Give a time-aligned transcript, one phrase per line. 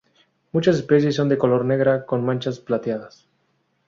[0.51, 3.27] Muchas especies son de color negro con manchas plateadas.